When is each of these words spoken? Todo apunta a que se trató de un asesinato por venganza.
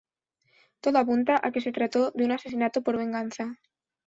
Todo 0.83 0.97
apunta 0.99 1.33
a 1.45 1.51
que 1.53 1.63
se 1.65 1.75
trató 1.77 2.09
de 2.17 2.25
un 2.25 2.31
asesinato 2.37 2.81
por 2.81 2.97
venganza. 3.03 3.43